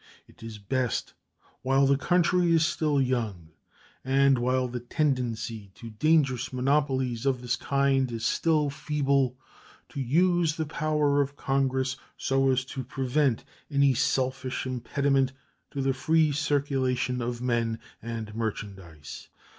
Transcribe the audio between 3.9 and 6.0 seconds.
and while the tendency to